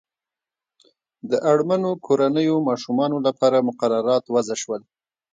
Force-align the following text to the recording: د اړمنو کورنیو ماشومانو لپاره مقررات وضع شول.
د 1.29 1.31
اړمنو 1.51 1.91
کورنیو 2.05 2.55
ماشومانو 2.69 3.17
لپاره 3.27 3.65
مقررات 3.69 4.23
وضع 4.35 4.55
شول. 4.61 4.81